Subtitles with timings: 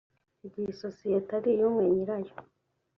[0.45, 2.33] igihe isosiyete ari iy umuntu umwe nyirayo